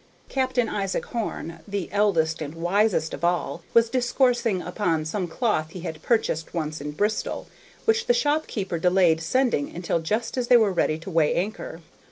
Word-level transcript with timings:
Captain 0.29 0.67
Isaac 0.67 1.05
Horn, 1.05 1.59
the 1.67 1.87
eldest 1.91 2.41
and 2.41 2.55
wisest 2.55 3.13
of 3.13 3.23
all, 3.23 3.61
was 3.75 3.87
discoursing 3.87 4.59
upon 4.59 5.05
some 5.05 5.27
cloth 5.27 5.69
he 5.73 5.81
had 5.81 6.01
purchased 6.01 6.55
once 6.55 6.81
in 6.81 6.89
Bristol, 6.89 7.45
which 7.85 8.07
the 8.07 8.13
shopkeeper 8.15 8.79
delayed 8.79 9.21
sending 9.21 9.69
until 9.75 9.99
just 9.99 10.39
as 10.39 10.47
they 10.47 10.57
were 10.57 10.73
ready 10.73 10.97
to 10.97 11.11
weigh 11.11 11.35
anchor. 11.35 11.81